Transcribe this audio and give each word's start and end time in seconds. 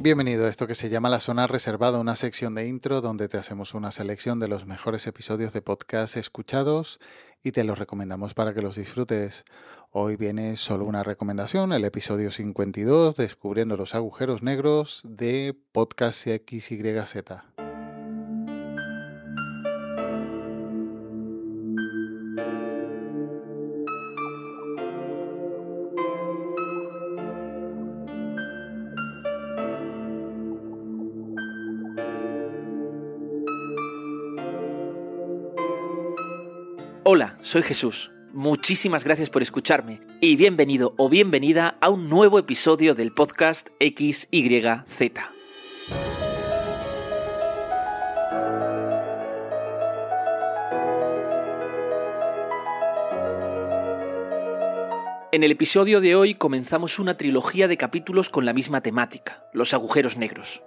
Bienvenido 0.00 0.46
a 0.46 0.48
esto 0.48 0.68
que 0.68 0.76
se 0.76 0.90
llama 0.90 1.08
La 1.08 1.18
Zona 1.18 1.48
Reservada, 1.48 1.98
una 1.98 2.14
sección 2.14 2.54
de 2.54 2.68
intro 2.68 3.00
donde 3.00 3.28
te 3.28 3.36
hacemos 3.36 3.74
una 3.74 3.90
selección 3.90 4.38
de 4.38 4.46
los 4.46 4.64
mejores 4.64 5.08
episodios 5.08 5.52
de 5.52 5.60
podcast 5.60 6.16
escuchados 6.16 7.00
y 7.42 7.50
te 7.50 7.64
los 7.64 7.80
recomendamos 7.80 8.32
para 8.32 8.54
que 8.54 8.62
los 8.62 8.76
disfrutes. 8.76 9.42
Hoy 9.90 10.14
viene 10.14 10.56
solo 10.56 10.84
una 10.84 11.02
recomendación, 11.02 11.72
el 11.72 11.84
episodio 11.84 12.30
52, 12.30 13.16
Descubriendo 13.16 13.76
los 13.76 13.96
agujeros 13.96 14.40
negros 14.40 15.02
de 15.04 15.56
Podcast 15.72 16.28
XYZ. 16.28 17.57
Hola, 37.10 37.38
soy 37.40 37.62
Jesús. 37.62 38.12
Muchísimas 38.34 39.02
gracias 39.02 39.30
por 39.30 39.40
escucharme 39.40 39.98
y 40.20 40.36
bienvenido 40.36 40.92
o 40.98 41.08
bienvenida 41.08 41.78
a 41.80 41.88
un 41.88 42.10
nuevo 42.10 42.38
episodio 42.38 42.94
del 42.94 43.14
podcast 43.14 43.70
XYZ. 43.80 45.00
En 55.32 55.42
el 55.42 55.50
episodio 55.50 56.02
de 56.02 56.14
hoy 56.14 56.34
comenzamos 56.34 56.98
una 56.98 57.16
trilogía 57.16 57.68
de 57.68 57.78
capítulos 57.78 58.28
con 58.28 58.44
la 58.44 58.52
misma 58.52 58.82
temática, 58.82 59.48
los 59.54 59.72
agujeros 59.72 60.18
negros. 60.18 60.62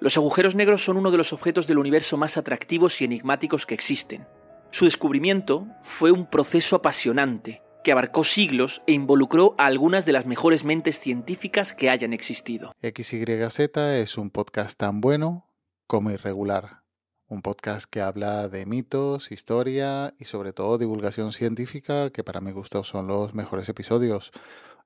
Los 0.00 0.16
agujeros 0.16 0.56
negros 0.56 0.84
son 0.84 0.96
uno 0.96 1.12
de 1.12 1.18
los 1.18 1.32
objetos 1.32 1.68
del 1.68 1.78
universo 1.78 2.16
más 2.16 2.36
atractivos 2.36 3.00
y 3.00 3.04
enigmáticos 3.04 3.66
que 3.66 3.74
existen, 3.74 4.26
su 4.70 4.84
descubrimiento 4.84 5.66
fue 5.82 6.10
un 6.10 6.26
proceso 6.26 6.76
apasionante 6.76 7.62
que 7.86 7.92
abarcó 7.92 8.24
siglos 8.24 8.82
e 8.88 8.92
involucró 8.92 9.54
a 9.58 9.66
algunas 9.66 10.06
de 10.06 10.12
las 10.12 10.26
mejores 10.26 10.64
mentes 10.64 10.98
científicas 10.98 11.72
que 11.72 11.88
hayan 11.88 12.12
existido. 12.12 12.72
XYZ 12.82 13.76
es 13.76 14.18
un 14.18 14.30
podcast 14.30 14.76
tan 14.76 15.00
bueno 15.00 15.48
como 15.86 16.10
irregular. 16.10 16.82
Un 17.28 17.42
podcast 17.42 17.86
que 17.88 18.00
habla 18.00 18.48
de 18.48 18.66
mitos, 18.66 19.30
historia 19.30 20.14
y 20.18 20.24
sobre 20.24 20.52
todo 20.52 20.78
divulgación 20.78 21.32
científica, 21.32 22.10
que 22.10 22.24
para 22.24 22.40
mi 22.40 22.50
gusto 22.50 22.82
son 22.82 23.06
los 23.06 23.34
mejores 23.34 23.68
episodios. 23.68 24.32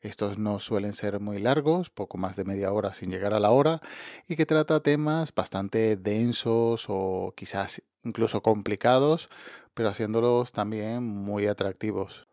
Estos 0.00 0.38
no 0.38 0.58
suelen 0.58 0.92
ser 0.92 1.20
muy 1.20 1.38
largos, 1.38 1.90
poco 1.90 2.16
más 2.18 2.36
de 2.36 2.44
media 2.44 2.72
hora 2.72 2.92
sin 2.92 3.10
llegar 3.10 3.34
a 3.34 3.40
la 3.40 3.50
hora, 3.50 3.80
y 4.26 4.36
que 4.36 4.46
trata 4.46 4.80
temas 4.80 5.34
bastante 5.34 5.96
densos 5.96 6.86
o 6.88 7.34
quizás 7.36 7.82
incluso 8.04 8.42
complicados, 8.42 9.28
pero 9.76 9.90
haciéndolos 9.90 10.52
también 10.52 11.04
muy 11.04 11.46
atractivos. 11.46 12.26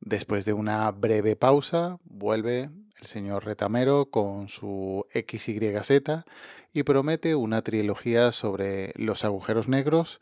Después 0.00 0.44
de 0.44 0.52
una 0.52 0.90
breve 0.90 1.36
pausa, 1.36 1.98
vuelve 2.02 2.70
el 3.00 3.06
señor 3.06 3.44
Retamero 3.44 4.06
con 4.06 4.48
su 4.48 5.06
XYZ 5.12 6.24
y 6.72 6.82
promete 6.82 7.36
una 7.36 7.62
trilogía 7.62 8.32
sobre 8.32 8.92
los 8.96 9.24
agujeros 9.24 9.68
negros 9.68 10.20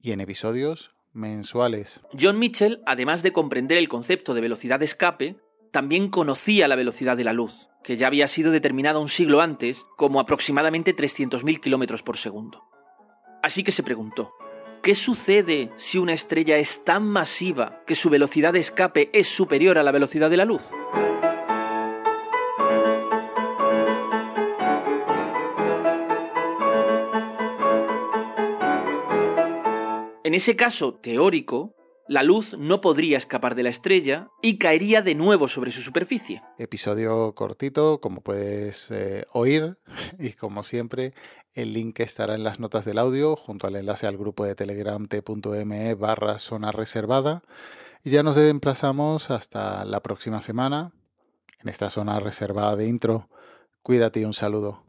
y 0.00 0.10
en 0.10 0.20
episodios 0.20 0.90
mensuales. 1.12 2.00
John 2.20 2.40
Mitchell, 2.40 2.82
además 2.84 3.22
de 3.22 3.32
comprender 3.32 3.78
el 3.78 3.88
concepto 3.88 4.34
de 4.34 4.40
velocidad 4.40 4.80
de 4.80 4.86
escape, 4.86 5.36
también 5.70 6.08
conocía 6.08 6.66
la 6.66 6.74
velocidad 6.74 7.16
de 7.16 7.24
la 7.24 7.32
luz, 7.32 7.70
que 7.84 7.96
ya 7.96 8.08
había 8.08 8.26
sido 8.26 8.50
determinada 8.50 8.98
un 8.98 9.08
siglo 9.08 9.40
antes 9.40 9.86
como 9.96 10.18
aproximadamente 10.18 10.96
300.000 10.96 11.60
km 11.60 12.02
por 12.02 12.16
segundo. 12.16 12.64
Así 13.44 13.62
que 13.62 13.72
se 13.72 13.84
preguntó, 13.84 14.32
¿Qué 14.82 14.96
sucede 14.96 15.70
si 15.76 15.98
una 15.98 16.12
estrella 16.12 16.56
es 16.58 16.82
tan 16.82 17.06
masiva 17.06 17.84
que 17.86 17.94
su 17.94 18.10
velocidad 18.10 18.52
de 18.52 18.58
escape 18.58 19.10
es 19.12 19.28
superior 19.28 19.78
a 19.78 19.84
la 19.84 19.92
velocidad 19.92 20.28
de 20.28 20.36
la 20.36 20.44
luz? 20.44 20.70
En 30.24 30.34
ese 30.34 30.56
caso 30.56 30.94
teórico, 30.94 31.76
la 32.12 32.22
luz 32.22 32.54
no 32.58 32.82
podría 32.82 33.16
escapar 33.16 33.54
de 33.54 33.62
la 33.62 33.70
estrella 33.70 34.28
y 34.42 34.58
caería 34.58 35.00
de 35.00 35.14
nuevo 35.14 35.48
sobre 35.48 35.70
su 35.70 35.80
superficie. 35.80 36.42
Episodio 36.58 37.34
cortito, 37.34 38.02
como 38.02 38.20
puedes 38.20 38.90
eh, 38.90 39.24
oír, 39.32 39.78
y 40.18 40.34
como 40.34 40.62
siempre, 40.62 41.14
el 41.54 41.72
link 41.72 42.00
estará 42.00 42.34
en 42.34 42.44
las 42.44 42.60
notas 42.60 42.84
del 42.84 42.98
audio 42.98 43.34
junto 43.34 43.66
al 43.66 43.76
enlace 43.76 44.06
al 44.06 44.18
grupo 44.18 44.44
de 44.44 44.54
Telegram 44.54 45.08
t.me 45.08 45.94
barra 45.94 46.38
zona 46.38 46.70
reservada. 46.70 47.42
Y 48.04 48.10
ya 48.10 48.22
nos 48.22 48.36
emplazamos 48.36 49.30
hasta 49.30 49.86
la 49.86 50.00
próxima 50.00 50.42
semana 50.42 50.92
en 51.62 51.70
esta 51.70 51.88
zona 51.88 52.20
reservada 52.20 52.76
de 52.76 52.88
intro. 52.88 53.30
Cuídate 53.82 54.20
y 54.20 54.26
un 54.26 54.34
saludo. 54.34 54.84